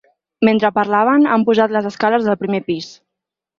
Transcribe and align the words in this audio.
Mentre 0.47 0.71
parlaven 0.77 1.27
han 1.35 1.45
pujat 1.51 1.77
les 1.77 1.91
escales 1.93 2.27
del 2.31 2.41
primer 2.47 2.65
pis. 2.73 2.91